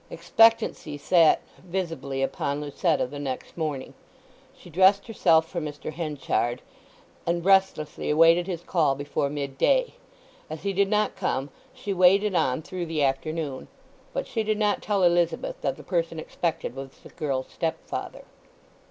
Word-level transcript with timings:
Expectancy 0.09 0.97
sat 0.97 1.43
visibly 1.59 2.23
upon 2.23 2.59
Lucetta 2.59 3.05
the 3.05 3.19
next 3.19 3.55
morning. 3.55 3.93
She 4.57 4.67
dressed 4.67 5.05
herself 5.05 5.47
for 5.47 5.61
Mr. 5.61 5.93
Henchard, 5.93 6.63
and 7.27 7.45
restlessly 7.45 8.09
awaited 8.09 8.47
his 8.47 8.63
call 8.63 8.95
before 8.95 9.29
mid 9.29 9.59
day; 9.59 9.93
as 10.49 10.63
he 10.63 10.73
did 10.73 10.89
not 10.89 11.15
come 11.15 11.51
she 11.71 11.93
waited 11.93 12.33
on 12.33 12.63
through 12.63 12.87
the 12.87 13.03
afternoon. 13.03 13.67
But 14.11 14.25
she 14.25 14.41
did 14.41 14.57
not 14.57 14.81
tell 14.81 15.03
Elizabeth 15.03 15.61
that 15.61 15.77
the 15.77 15.83
person 15.83 16.19
expected 16.19 16.75
was 16.75 16.89
the 17.03 17.09
girl's 17.09 17.49
stepfather. 17.49 18.23